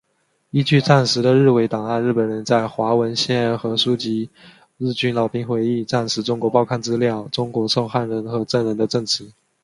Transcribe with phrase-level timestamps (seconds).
[0.49, 4.31] 依据战时的日伪档案、日本人在华文献和书籍、
[4.79, 9.31] 日军老兵回忆、战时中国报刊资料、中国受害者和证人的证词